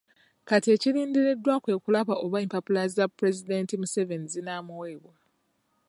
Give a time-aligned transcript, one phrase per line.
[0.47, 5.13] Kati ekirindiriddwa kwe kulaba oba empapula za Pulezidenti Museveni zinaamuweebwa.